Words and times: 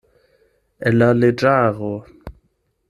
El 0.91 0.97
la 1.03 1.11
leĝaro. 1.19 1.93